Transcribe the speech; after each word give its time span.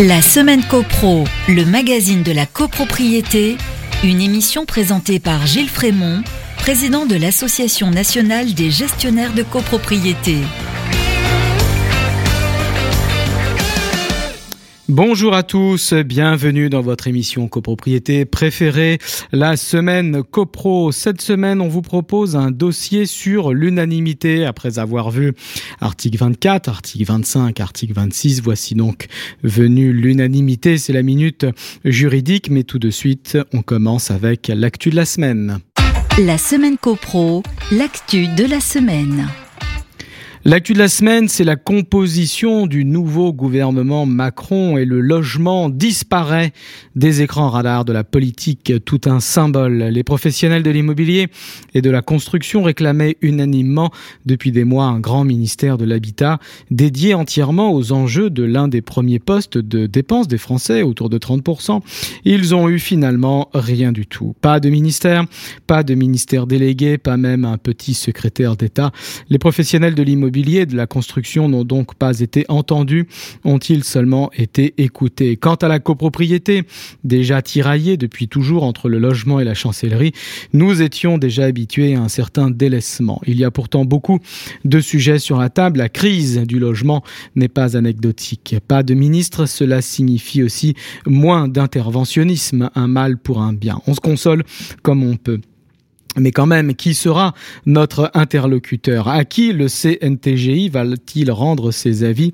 La 0.00 0.20
semaine 0.20 0.64
CoPro, 0.64 1.22
le 1.46 1.64
magazine 1.64 2.24
de 2.24 2.32
la 2.32 2.46
copropriété, 2.46 3.56
une 4.02 4.20
émission 4.20 4.66
présentée 4.66 5.20
par 5.20 5.46
Gilles 5.46 5.68
Frémont, 5.68 6.24
président 6.56 7.06
de 7.06 7.14
l'Association 7.14 7.92
nationale 7.92 8.54
des 8.54 8.72
gestionnaires 8.72 9.32
de 9.34 9.44
copropriété. 9.44 10.38
Bonjour 14.90 15.32
à 15.32 15.42
tous, 15.42 15.94
bienvenue 15.94 16.68
dans 16.68 16.82
votre 16.82 17.08
émission 17.08 17.48
copropriété 17.48 18.26
préférée, 18.26 18.98
la 19.32 19.56
semaine 19.56 20.22
copro. 20.22 20.92
Cette 20.92 21.22
semaine, 21.22 21.62
on 21.62 21.68
vous 21.68 21.80
propose 21.80 22.36
un 22.36 22.50
dossier 22.50 23.06
sur 23.06 23.54
l'unanimité 23.54 24.44
après 24.44 24.78
avoir 24.78 25.10
vu 25.10 25.32
article 25.80 26.18
24, 26.18 26.68
article 26.68 27.04
25, 27.06 27.60
article 27.60 27.94
26. 27.94 28.42
Voici 28.42 28.74
donc 28.74 29.06
venu 29.42 29.90
l'unanimité, 29.90 30.76
c'est 30.76 30.92
la 30.92 31.02
minute 31.02 31.46
juridique, 31.86 32.50
mais 32.50 32.64
tout 32.64 32.78
de 32.78 32.90
suite, 32.90 33.38
on 33.54 33.62
commence 33.62 34.10
avec 34.10 34.48
l'actu 34.48 34.90
de 34.90 34.96
la 34.96 35.06
semaine. 35.06 35.60
La 36.18 36.36
semaine 36.36 36.76
copro, 36.76 37.42
l'actu 37.72 38.26
de 38.26 38.44
la 38.44 38.60
semaine. 38.60 39.28
L'actu 40.46 40.74
de 40.74 40.78
la 40.78 40.88
semaine, 40.88 41.26
c'est 41.26 41.42
la 41.42 41.56
composition 41.56 42.66
du 42.66 42.84
nouveau 42.84 43.32
gouvernement 43.32 44.04
Macron 44.04 44.76
et 44.76 44.84
le 44.84 45.00
logement 45.00 45.70
disparaît 45.70 46.52
des 46.96 47.22
écrans 47.22 47.48
radars 47.48 47.86
de 47.86 47.94
la 47.94 48.04
politique, 48.04 48.74
tout 48.84 49.00
un 49.06 49.20
symbole. 49.20 49.84
Les 49.84 50.02
professionnels 50.02 50.62
de 50.62 50.68
l'immobilier 50.68 51.28
et 51.72 51.80
de 51.80 51.88
la 51.88 52.02
construction 52.02 52.62
réclamaient 52.62 53.16
unanimement 53.22 53.90
depuis 54.26 54.52
des 54.52 54.64
mois 54.64 54.84
un 54.84 55.00
grand 55.00 55.24
ministère 55.24 55.78
de 55.78 55.86
l'habitat 55.86 56.38
dédié 56.70 57.14
entièrement 57.14 57.72
aux 57.72 57.92
enjeux 57.92 58.28
de 58.28 58.42
l'un 58.42 58.68
des 58.68 58.82
premiers 58.82 59.20
postes 59.20 59.56
de 59.56 59.86
dépenses 59.86 60.28
des 60.28 60.36
Français, 60.36 60.82
autour 60.82 61.08
de 61.08 61.16
30%. 61.16 61.80
Ils 62.26 62.54
ont 62.54 62.68
eu 62.68 62.78
finalement 62.78 63.48
rien 63.54 63.92
du 63.92 64.06
tout. 64.06 64.34
Pas 64.42 64.60
de 64.60 64.68
ministère, 64.68 65.24
pas 65.66 65.82
de 65.82 65.94
ministère 65.94 66.46
délégué, 66.46 66.98
pas 66.98 67.16
même 67.16 67.46
un 67.46 67.56
petit 67.56 67.94
secrétaire 67.94 68.58
d'État. 68.58 68.92
Les 69.30 69.38
professionnels 69.38 69.94
de 69.94 70.02
l'immobilier 70.02 70.33
de 70.42 70.76
la 70.76 70.86
construction 70.86 71.48
n'ont 71.48 71.64
donc 71.64 71.94
pas 71.94 72.20
été 72.20 72.44
entendus, 72.48 73.06
ont-ils 73.44 73.84
seulement 73.84 74.30
été 74.36 74.74
écoutés. 74.78 75.36
Quant 75.36 75.54
à 75.54 75.68
la 75.68 75.78
copropriété, 75.78 76.64
déjà 77.04 77.40
tiraillée 77.40 77.96
depuis 77.96 78.28
toujours 78.28 78.64
entre 78.64 78.88
le 78.88 78.98
logement 78.98 79.40
et 79.40 79.44
la 79.44 79.54
chancellerie, 79.54 80.12
nous 80.52 80.82
étions 80.82 81.18
déjà 81.18 81.44
habitués 81.44 81.94
à 81.94 82.00
un 82.00 82.08
certain 82.08 82.50
délaissement. 82.50 83.20
Il 83.26 83.38
y 83.38 83.44
a 83.44 83.50
pourtant 83.50 83.84
beaucoup 83.84 84.18
de 84.64 84.80
sujets 84.80 85.18
sur 85.18 85.38
la 85.38 85.50
table. 85.50 85.78
La 85.78 85.88
crise 85.88 86.38
du 86.40 86.58
logement 86.58 87.02
n'est 87.36 87.48
pas 87.48 87.76
anecdotique. 87.76 88.56
Pas 88.66 88.82
de 88.82 88.94
ministre, 88.94 89.46
cela 89.46 89.82
signifie 89.82 90.42
aussi 90.42 90.74
moins 91.06 91.48
d'interventionnisme, 91.48 92.70
un 92.74 92.88
mal 92.88 93.18
pour 93.18 93.40
un 93.40 93.52
bien. 93.52 93.80
On 93.86 93.94
se 93.94 94.00
console 94.00 94.44
comme 94.82 95.02
on 95.02 95.16
peut. 95.16 95.40
Mais 96.16 96.30
quand 96.30 96.46
même, 96.46 96.74
qui 96.74 96.94
sera 96.94 97.34
notre 97.66 98.10
interlocuteur? 98.14 99.08
À 99.08 99.24
qui 99.24 99.52
le 99.52 99.66
CNTGI 99.66 100.68
va-t-il 100.68 101.30
rendre 101.30 101.70
ses 101.70 102.04
avis? 102.04 102.32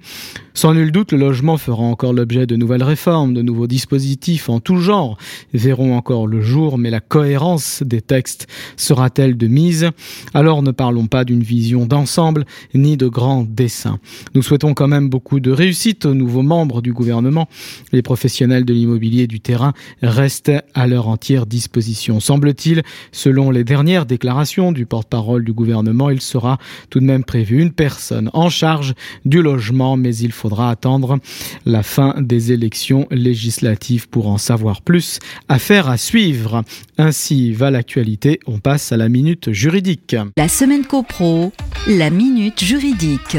Sans 0.54 0.74
nul 0.74 0.92
doute, 0.92 1.12
le 1.12 1.18
logement 1.18 1.56
fera 1.56 1.82
encore 1.82 2.12
l'objet 2.12 2.46
de 2.46 2.56
nouvelles 2.56 2.82
réformes, 2.82 3.34
de 3.34 3.42
nouveaux 3.42 3.66
dispositifs 3.66 4.48
en 4.48 4.60
tout 4.60 4.76
genre 4.76 5.16
verront 5.54 5.96
encore 5.96 6.26
le 6.26 6.40
jour, 6.40 6.78
mais 6.78 6.90
la 6.90 7.00
cohérence 7.00 7.82
des 7.84 8.00
textes 8.00 8.46
sera-t-elle 8.76 9.36
de 9.36 9.46
mise? 9.46 9.90
Alors 10.34 10.62
ne 10.62 10.70
parlons 10.70 11.06
pas 11.06 11.24
d'une 11.24 11.42
vision 11.42 11.86
d'ensemble 11.86 12.44
ni 12.74 12.96
de 12.96 13.08
grands 13.08 13.44
dessins. 13.48 13.98
Nous 14.34 14.42
souhaitons 14.42 14.74
quand 14.74 14.88
même 14.88 15.08
beaucoup 15.08 15.40
de 15.40 15.50
réussite 15.50 16.06
aux 16.06 16.14
nouveaux 16.14 16.42
membres 16.42 16.82
du 16.82 16.92
gouvernement. 16.92 17.48
Les 17.92 18.02
professionnels 18.02 18.64
de 18.64 18.74
l'immobilier 18.74 19.26
du 19.26 19.40
terrain 19.40 19.72
restent 20.02 20.52
à 20.74 20.86
leur 20.86 21.08
entière 21.08 21.46
disposition. 21.46 22.20
Semble-t-il, 22.20 22.82
selon 23.12 23.50
les 23.50 23.64
dernières 23.70 24.04
déclarations 24.04 24.72
du 24.72 24.84
porte-parole 24.84 25.44
du 25.44 25.52
gouvernement, 25.52 26.10
il 26.10 26.20
sera 26.20 26.58
tout 26.90 26.98
de 26.98 27.04
même 27.04 27.22
prévu 27.22 27.62
une 27.62 27.70
personne 27.70 28.28
en 28.32 28.48
charge 28.48 28.94
du 29.24 29.42
logement, 29.42 29.96
mais 29.96 30.16
il 30.16 30.32
faudra 30.32 30.70
attendre 30.70 31.20
la 31.66 31.84
fin 31.84 32.16
des 32.18 32.50
élections 32.50 33.06
législatives 33.12 34.08
pour 34.08 34.26
en 34.26 34.38
savoir 34.38 34.82
plus. 34.82 35.20
Affaire 35.48 35.88
à 35.88 35.98
suivre. 35.98 36.64
Ainsi 36.98 37.52
va 37.52 37.70
l'actualité. 37.70 38.40
On 38.48 38.58
passe 38.58 38.90
à 38.90 38.96
la 38.96 39.08
minute 39.08 39.52
juridique. 39.52 40.16
La 40.36 40.48
semaine 40.48 40.84
copro, 40.84 41.52
la 41.86 42.10
minute 42.10 42.64
juridique. 42.64 43.36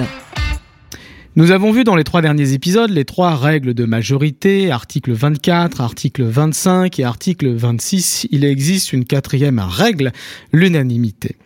Nous 1.37 1.51
avons 1.51 1.71
vu 1.71 1.85
dans 1.85 1.95
les 1.95 2.03
trois 2.03 2.21
derniers 2.21 2.51
épisodes 2.51 2.89
les 2.89 3.05
trois 3.05 3.37
règles 3.37 3.73
de 3.73 3.85
majorité, 3.85 4.69
article 4.69 5.13
24, 5.13 5.79
article 5.79 6.23
25 6.23 6.99
et 6.99 7.05
article 7.05 7.53
26. 7.53 8.27
Il 8.31 8.43
existe 8.43 8.91
une 8.91 9.05
quatrième 9.05 9.59
règle, 9.59 10.11
l'unanimité. 10.51 11.37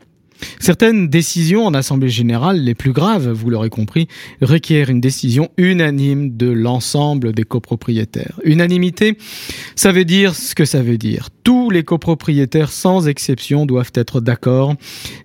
Certaines 0.59 1.07
décisions 1.07 1.65
en 1.65 1.73
Assemblée 1.73 2.09
générale, 2.09 2.59
les 2.61 2.75
plus 2.75 2.91
graves, 2.91 3.29
vous 3.29 3.49
l'aurez 3.49 3.69
compris, 3.69 4.07
requièrent 4.41 4.89
une 4.89 5.01
décision 5.01 5.49
unanime 5.57 6.35
de 6.35 6.47
l'ensemble 6.47 7.33
des 7.33 7.43
copropriétaires. 7.43 8.39
Unanimité, 8.43 9.17
ça 9.75 9.91
veut 9.91 10.05
dire 10.05 10.35
ce 10.35 10.55
que 10.55 10.65
ça 10.65 10.81
veut 10.81 10.97
dire. 10.97 11.29
Tous 11.43 11.69
les 11.69 11.83
copropriétaires, 11.83 12.71
sans 12.71 13.07
exception, 13.07 13.65
doivent 13.65 13.91
être 13.93 14.21
d'accord, 14.21 14.75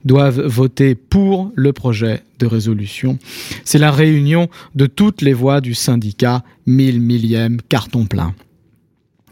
doivent 0.05 0.41
voter 0.41 0.95
pour 0.95 1.51
le 1.55 1.73
projet 1.73 2.23
de 2.39 2.47
résolution. 2.47 3.19
C'est 3.65 3.79
la 3.79 3.91
réunion 3.91 4.49
de 4.75 4.87
toutes 4.87 5.23
les 5.23 5.33
voix 5.33 5.61
du 5.61 5.75
syndicat, 5.75 6.43
mille 6.67 7.01
millième 7.01 7.59
carton 7.69 8.07
plein. 8.07 8.35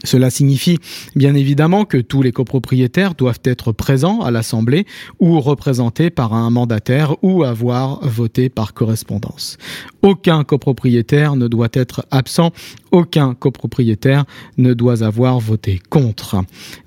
Cela 0.04 0.30
signifie 0.30 0.78
bien 1.16 1.34
évidemment 1.34 1.84
que 1.84 1.98
tous 1.98 2.22
les 2.22 2.32
copropriétaires 2.32 3.14
doivent 3.14 3.40
être 3.44 3.72
présents 3.72 4.20
à 4.20 4.30
l'Assemblée 4.30 4.86
ou 5.18 5.40
représentés 5.40 6.10
par 6.10 6.34
un 6.34 6.50
mandataire 6.50 7.16
ou 7.22 7.42
avoir 7.44 8.06
voté 8.06 8.48
par 8.48 8.74
correspondance. 8.74 9.58
Aucun 10.02 10.44
copropriétaire 10.44 11.34
ne 11.34 11.48
doit 11.48 11.68
être 11.72 12.06
absent, 12.10 12.52
aucun 12.92 13.34
copropriétaire 13.34 14.24
ne 14.56 14.72
doit 14.72 15.02
avoir 15.02 15.40
voté 15.40 15.80
contre, 15.90 16.36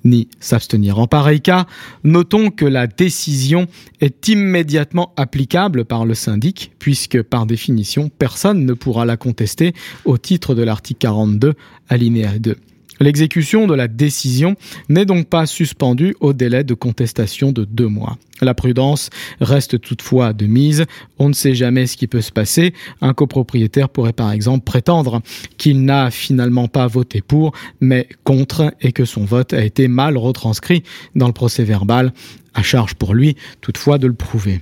ni 0.05 0.29
s'abstenir. 0.39 0.99
En 0.99 1.07
pareil 1.07 1.41
cas, 1.41 1.65
notons 2.03 2.49
que 2.49 2.65
la 2.65 2.87
décision 2.87 3.67
est 3.99 4.27
immédiatement 4.29 5.13
applicable 5.17 5.85
par 5.85 6.05
le 6.05 6.13
syndic, 6.13 6.71
puisque 6.79 7.21
par 7.21 7.45
définition, 7.45 8.09
personne 8.09 8.65
ne 8.65 8.73
pourra 8.73 9.05
la 9.05 9.17
contester 9.17 9.73
au 10.05 10.17
titre 10.17 10.55
de 10.55 10.63
l'article 10.63 10.99
42, 10.99 11.53
alinéa 11.89 12.39
2. 12.39 12.55
L'exécution 13.01 13.65
de 13.65 13.73
la 13.73 13.87
décision 13.87 14.55
n'est 14.87 15.05
donc 15.05 15.27
pas 15.27 15.47
suspendue 15.47 16.15
au 16.19 16.33
délai 16.33 16.63
de 16.63 16.75
contestation 16.75 17.51
de 17.51 17.65
deux 17.65 17.87
mois. 17.87 18.15
La 18.41 18.53
prudence 18.53 19.09
reste 19.39 19.81
toutefois 19.81 20.33
de 20.33 20.45
mise. 20.45 20.85
On 21.17 21.27
ne 21.27 21.33
sait 21.33 21.55
jamais 21.55 21.87
ce 21.87 21.97
qui 21.97 22.05
peut 22.05 22.21
se 22.21 22.31
passer. 22.31 22.75
Un 23.01 23.15
copropriétaire 23.15 23.89
pourrait 23.89 24.13
par 24.13 24.31
exemple 24.31 24.65
prétendre 24.65 25.21
qu'il 25.57 25.83
n'a 25.83 26.11
finalement 26.11 26.67
pas 26.67 26.85
voté 26.85 27.21
pour, 27.21 27.53
mais 27.79 28.07
contre, 28.23 28.71
et 28.81 28.91
que 28.91 29.05
son 29.05 29.25
vote 29.25 29.53
a 29.53 29.63
été 29.63 29.87
mal 29.87 30.15
retranscrit 30.15 30.83
dans 31.15 31.27
le 31.27 31.33
procès 31.33 31.63
verbal. 31.63 32.13
À 32.53 32.61
charge 32.61 32.93
pour 32.93 33.15
lui, 33.15 33.35
toutefois, 33.61 33.97
de 33.97 34.05
le 34.05 34.13
prouver. 34.13 34.61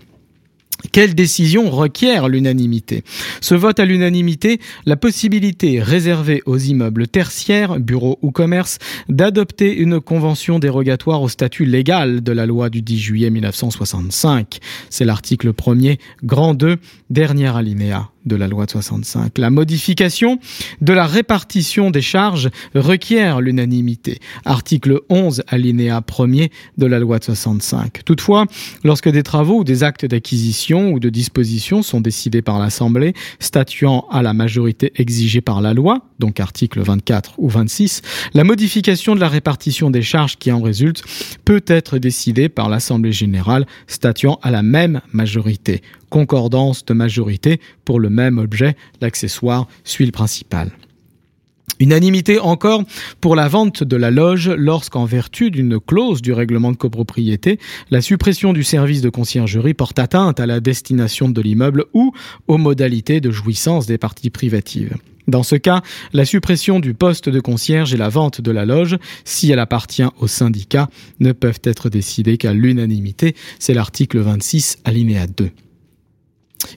Quelle 0.92 1.14
décision 1.14 1.70
requiert 1.70 2.30
l'unanimité? 2.30 3.04
Ce 3.42 3.54
vote 3.54 3.80
à 3.80 3.86
l'unanimité, 3.86 4.60
la 4.86 4.96
possibilité 4.96 5.82
réservée 5.82 6.42
aux 6.46 6.58
immeubles 6.58 7.08
tertiaires, 7.08 7.80
bureaux 7.80 8.18
ou 8.22 8.32
commerces, 8.32 8.80
d'adopter 9.10 9.76
une 9.76 10.00
convention 10.00 10.58
dérogatoire 10.58 11.22
au 11.22 11.30
statut 11.30 11.66
légal 11.66 12.22
de 12.24 12.32
la 12.32 12.46
loi 12.46 12.70
du 12.70 12.82
10 12.82 12.98
juillet 12.98 13.30
1965. 13.30 14.60
C'est 14.90 15.06
l'article 15.06 15.52
1er, 15.52 16.00
grand 16.24 16.54
2, 16.54 16.78
dernier 17.10 17.56
alinéa 17.56 18.10
de 18.26 18.36
la 18.36 18.48
loi 18.48 18.66
de 18.66 18.72
65. 18.72 19.38
La 19.38 19.50
modification 19.50 20.40
de 20.82 20.94
la 20.94 21.06
répartition 21.06 21.92
des 21.92 22.02
charges 22.02 22.50
requiert 22.76 23.42
l'unanimité. 23.42 24.20
Article 24.46 25.02
11, 25.10 25.44
alinéa 25.48 26.02
1er 26.02 26.50
de 26.78 26.86
la 26.86 27.00
loi 27.00 27.20
de 27.20 27.24
65. 27.24 28.04
Toutefois, 28.06 28.46
lorsque 28.84 29.10
des 29.10 29.24
travaux 29.24 29.60
ou 29.60 29.64
des 29.64 29.84
actes 29.84 30.06
d'acquisition 30.06 30.92
ou 30.92 31.00
de 31.00 31.10
disposition 31.10 31.82
sont 31.82 32.02
décidés 32.02 32.42
par 32.42 32.60
l'Assemblée, 32.60 33.14
statuant 33.40 34.06
à 34.12 34.22
la 34.22 34.34
majorité 34.34 34.92
exigée 34.96 35.42
par 35.42 35.62
la 35.62 35.74
loi, 35.74 36.06
donc 36.20 36.40
article 36.40 36.82
24 36.82 37.36
ou 37.38 37.50
26, 37.50 38.02
la 38.34 38.44
modification 38.44 39.16
de 39.16 39.20
la 39.20 39.30
répartition 39.30 39.90
des 39.90 40.02
charges 40.02 40.38
qui 40.38 40.52
en 40.52 40.62
résulte 40.62 41.04
peut 41.46 41.64
être 41.68 41.98
décidée 41.98 42.50
par 42.50 42.70
l'Assemblée 42.70 43.12
générale, 43.12 43.66
statuant 43.88 44.40
à 44.42 44.52
la 44.52 44.62
même 44.62 45.02
majorité 45.12 45.82
concordance 46.10 46.86
de 46.86 46.94
majorité 46.94 47.60
pour 47.86 48.00
le 48.00 48.10
même 48.10 48.38
objet, 48.38 48.76
l'accessoire 49.02 49.68
suit 49.84 50.06
le 50.06 50.12
principal. 50.12 50.72
Unanimité 51.80 52.40
encore 52.40 52.84
pour 53.22 53.38
la 53.38 53.48
vente 53.48 53.86
de 53.86 53.96
la 53.96 54.12
loge 54.12 54.50
lorsqu'en 54.50 55.06
vertu 55.06 55.50
d'une 55.50 55.80
clause 55.80 56.22
du 56.22 56.34
règlement 56.34 56.74
de 56.74 56.78
copropriété, 56.78 57.58
la 57.90 58.02
suppression 58.02 58.52
du 58.52 58.66
service 58.66 59.02
de 59.02 59.10
conciergerie 59.10 59.74
porte 59.74 59.98
atteinte 59.98 60.42
à 60.42 60.46
la 60.46 60.60
destination 60.60 61.30
de 61.30 61.42
l'immeuble 61.42 61.86
ou 61.94 62.12
aux 62.48 62.58
modalités 62.58 63.22
de 63.22 63.32
jouissance 63.32 63.86
des 63.86 63.98
parties 63.98 64.30
privatives. 64.30 64.98
Dans 65.30 65.44
ce 65.44 65.56
cas, 65.56 65.82
la 66.12 66.26
suppression 66.26 66.82
du 66.82 66.94
poste 66.94 67.30
de 67.30 67.40
concierge 67.40 67.94
et 67.94 67.98
la 67.98 68.10
vente 68.10 68.42
de 68.42 68.52
la 68.52 68.66
loge, 68.66 68.98
si 69.24 69.50
elle 69.50 69.60
appartient 69.60 70.04
au 70.20 70.28
syndicat, 70.28 70.90
ne 71.20 71.32
peuvent 71.32 71.62
être 71.64 71.90
décidées 71.90 72.38
qu'à 72.38 72.52
l'unanimité. 72.52 73.36
C'est 73.60 73.76
l'article 73.76 74.20
26 74.20 74.80
alinéa 74.84 75.28
2. 75.28 75.52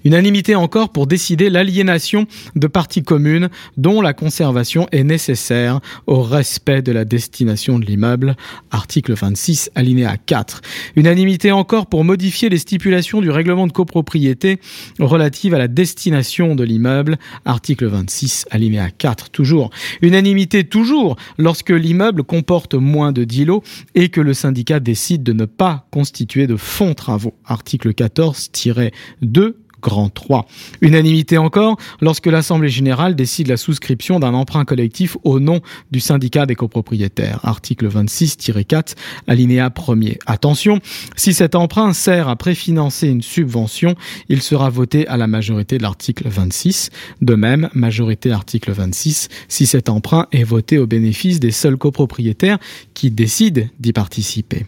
Unanimité 0.05 0.55
encore 0.55 0.91
pour 0.91 1.07
décider 1.07 1.51
l'aliénation 1.51 2.27
de 2.57 2.67
parties 2.67 3.03
communes 3.03 3.49
dont 3.77 4.01
la 4.01 4.13
conservation 4.13 4.89
est 4.93 5.05
nécessaire 5.05 5.81
au 6.07 6.23
respect 6.23 6.83
de 6.83 6.93
la 6.93 7.05
destination 7.05 7.79
de 7.79 7.85
l'immeuble. 7.85 8.37
Article 8.71 9.15
26, 9.15 9.71
alinéa 9.75 10.17
4. 10.17 10.61
Unanimité 10.97 11.53
encore 11.53 11.87
pour 11.87 12.05
modifier 12.05 12.49
les 12.49 12.59
stipulations 12.59 13.21
du 13.21 13.31
règlement 13.31 13.67
de 13.67 13.73
copropriété 13.73 14.59
relative 14.99 15.55
à 15.55 15.59
la 15.59 15.69
destination 15.69 16.55
de 16.55 16.65
l'immeuble. 16.65 17.19
Article 17.45 17.87
26, 17.87 18.47
alinéa 18.51 18.91
4. 18.91 19.31
Toujours. 19.31 19.71
Unanimité 20.01 20.65
toujours 20.65 21.17
lorsque 21.39 21.71
l'immeuble 21.71 22.25
comporte 22.25 22.75
moins 22.75 23.13
de 23.13 23.25
10 23.25 23.45
lots 23.47 23.63
et 23.95 24.09
que 24.09 24.21
le 24.21 24.35
syndicat 24.35 24.81
décide 24.81 25.23
de 25.23 25.33
ne 25.33 25.45
pas 25.45 25.87
constituer 25.91 26.47
de 26.47 26.57
fonds 26.57 26.95
travaux. 26.95 27.35
Article 27.45 27.91
14-2 27.93 29.55
grand 29.83 30.09
3. 30.09 30.47
Unanimité 30.81 31.37
encore 31.37 31.77
lorsque 32.01 32.27
l'Assemblée 32.27 32.69
générale 32.69 33.15
décide 33.15 33.49
la 33.49 33.57
souscription 33.57 34.21
d'un 34.21 34.33
emprunt 34.33 34.65
collectif 34.65 35.17
au 35.25 35.41
nom 35.41 35.61
du 35.91 36.01
syndicat 36.01 36.47
des 36.47 36.55
copropriétaires. 36.55 37.41
Article 37.43 37.89
26-4, 37.89 38.95
alinéa 39.27 39.69
1er. 39.69 40.19
Attention, 40.27 40.79
si 41.17 41.35
cet 41.35 41.55
emprunt 41.55 41.93
sert 41.93 42.29
à 42.29 42.37
préfinancer 42.37 43.09
une 43.09 43.23
subvention, 43.23 43.95
il 44.29 44.41
sera 44.41 44.71
voté 44.71 45.07
à 45.09 45.17
la 45.17 45.27
majorité 45.27 45.79
de 45.79 45.83
l'article 45.83 46.29
26. 46.29 46.91
De 47.21 47.35
même, 47.35 47.69
majorité 47.75 48.31
article 48.31 48.73
26, 48.73 49.29
si 49.49 49.67
cet 49.67 49.89
emprunt 49.89 50.27
est 50.33 50.45
voté 50.45 50.79
au 50.79 50.87
bénéfice 50.87 51.41
des 51.41 51.51
seuls 51.51 51.77
copropriétaires 51.77 52.59
qui 52.95 53.11
décident 53.11 53.63
d'y 53.81 53.93
participer. 53.93 54.65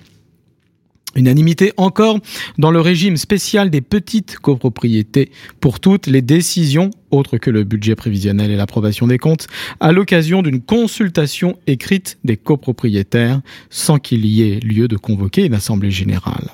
Unanimité 1.16 1.72
encore 1.76 2.18
dans 2.58 2.70
le 2.70 2.80
régime 2.80 3.16
spécial 3.16 3.70
des 3.70 3.80
petites 3.80 4.38
copropriétés 4.38 5.30
pour 5.60 5.80
toutes 5.80 6.06
les 6.06 6.22
décisions 6.22 6.90
autres 7.10 7.38
que 7.38 7.50
le 7.50 7.64
budget 7.64 7.94
prévisionnel 7.94 8.50
et 8.50 8.56
l'approbation 8.56 9.06
des 9.06 9.18
comptes 9.18 9.46
à 9.80 9.92
l'occasion 9.92 10.42
d'une 10.42 10.60
consultation 10.60 11.56
écrite 11.66 12.18
des 12.24 12.36
copropriétaires 12.36 13.40
sans 13.70 13.98
qu'il 13.98 14.26
y 14.26 14.42
ait 14.42 14.60
lieu 14.60 14.88
de 14.88 14.96
convoquer 14.96 15.44
une 15.46 15.54
assemblée 15.54 15.90
générale. 15.90 16.50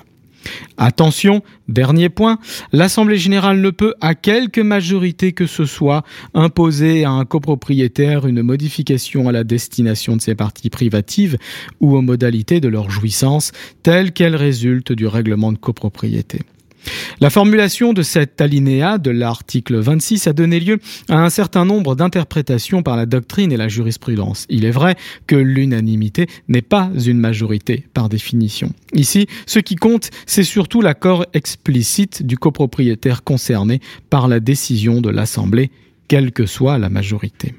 Attention, 0.83 1.43
dernier 1.67 2.09
point, 2.09 2.39
l'Assemblée 2.71 3.17
générale 3.17 3.61
ne 3.61 3.69
peut, 3.69 3.93
à 4.01 4.15
quelque 4.15 4.61
majorité 4.61 5.31
que 5.31 5.45
ce 5.45 5.65
soit, 5.65 6.03
imposer 6.33 7.05
à 7.05 7.11
un 7.11 7.23
copropriétaire 7.23 8.25
une 8.25 8.41
modification 8.41 9.29
à 9.29 9.31
la 9.31 9.43
destination 9.43 10.15
de 10.15 10.21
ses 10.21 10.33
parties 10.33 10.71
privatives 10.71 11.37
ou 11.81 11.95
aux 11.95 12.01
modalités 12.01 12.59
de 12.59 12.67
leur 12.67 12.89
jouissance 12.89 13.51
telles 13.83 14.11
qu'elles 14.11 14.35
résultent 14.35 14.91
du 14.91 15.05
règlement 15.05 15.51
de 15.51 15.59
copropriété. 15.59 16.39
La 17.19 17.29
formulation 17.29 17.93
de 17.93 18.01
cet 18.01 18.41
alinéa 18.41 18.97
de 18.97 19.11
l'article 19.11 19.77
26 19.77 20.27
a 20.27 20.33
donné 20.33 20.59
lieu 20.59 20.79
à 21.09 21.23
un 21.23 21.29
certain 21.29 21.65
nombre 21.65 21.95
d'interprétations 21.95 22.83
par 22.83 22.95
la 22.95 23.05
doctrine 23.05 23.51
et 23.51 23.57
la 23.57 23.67
jurisprudence. 23.67 24.45
Il 24.49 24.65
est 24.65 24.71
vrai 24.71 24.95
que 25.27 25.35
l'unanimité 25.35 26.27
n'est 26.47 26.61
pas 26.61 26.89
une 27.05 27.19
majorité 27.19 27.85
par 27.93 28.09
définition. 28.09 28.73
Ici, 28.93 29.27
ce 29.45 29.59
qui 29.59 29.75
compte, 29.75 30.09
c'est 30.25 30.43
surtout 30.43 30.81
l'accord 30.81 31.25
explicite 31.33 32.25
du 32.25 32.37
copropriétaire 32.37 33.23
concerné 33.23 33.81
par 34.09 34.27
la 34.27 34.39
décision 34.39 35.01
de 35.01 35.09
l'Assemblée, 35.09 35.71
quelle 36.07 36.31
que 36.31 36.45
soit 36.45 36.77
la 36.77 36.89
majorité. 36.89 37.53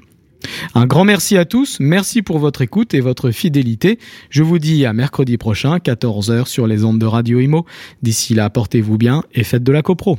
Un 0.75 0.85
grand 0.85 1.03
merci 1.03 1.37
à 1.37 1.45
tous, 1.45 1.77
merci 1.79 2.21
pour 2.21 2.39
votre 2.39 2.61
écoute 2.61 2.93
et 2.93 2.99
votre 2.99 3.31
fidélité. 3.31 3.99
Je 4.29 4.43
vous 4.43 4.59
dis 4.59 4.85
à 4.85 4.93
mercredi 4.93 5.37
prochain, 5.37 5.77
14h 5.77 6.47
sur 6.47 6.67
les 6.67 6.83
ondes 6.83 6.99
de 6.99 7.05
Radio 7.05 7.39
Imo. 7.39 7.65
D'ici 8.01 8.33
là, 8.33 8.49
portez-vous 8.49 8.97
bien 8.97 9.23
et 9.33 9.43
faites 9.43 9.63
de 9.63 9.71
la 9.71 9.81
copro. 9.81 10.17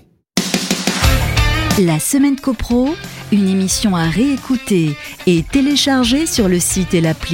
La 1.80 1.98
semaine 1.98 2.36
copro, 2.36 2.94
une 3.32 3.48
émission 3.48 3.96
à 3.96 4.04
réécouter 4.04 4.90
et 5.26 5.42
télécharger 5.42 6.24
sur 6.26 6.48
le 6.48 6.60
site 6.60 6.94
et 6.94 7.00
l'appli 7.00 7.32